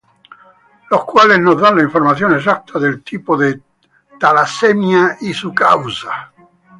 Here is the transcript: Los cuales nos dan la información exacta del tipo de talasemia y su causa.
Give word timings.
Los 0.89 1.05
cuales 1.05 1.39
nos 1.41 1.61
dan 1.61 1.75
la 1.77 1.83
información 1.83 2.33
exacta 2.33 2.79
del 2.79 3.03
tipo 3.03 3.37
de 3.37 3.61
talasemia 4.19 5.17
y 5.21 5.31
su 5.31 5.53
causa. 5.53 6.31